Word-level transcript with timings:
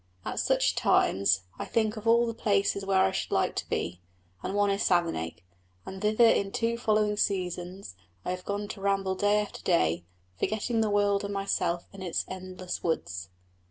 At 0.25 0.39
such 0.39 0.73
times 0.73 1.41
I 1.59 1.65
think 1.65 1.95
of 1.95 2.07
all 2.07 2.25
the 2.25 2.33
places 2.33 2.83
where 2.83 3.03
I 3.05 3.11
should 3.11 3.29
like 3.31 3.55
to 3.57 3.69
be, 3.69 4.01
and 4.41 4.55
one 4.55 4.71
is 4.71 4.81
Savernake; 4.81 5.43
and 5.85 6.01
thither 6.01 6.25
in 6.25 6.51
two 6.51 6.75
following 6.75 7.15
seasons 7.17 7.93
I 8.25 8.31
have 8.31 8.43
gone 8.43 8.67
to 8.69 8.81
ramble 8.81 9.13
day 9.13 9.39
after 9.39 9.61
day, 9.61 10.03
forgetting 10.39 10.81
the 10.81 10.89
world 10.89 11.23
and 11.23 11.31
myself 11.31 11.87
in 11.93 12.01
its 12.01 12.25
endless 12.27 12.81
woods. 12.81 13.29